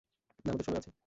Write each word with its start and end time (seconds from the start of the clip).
আমাদের 0.45 0.65
সময় 0.65 0.79
আছে। 0.81 0.91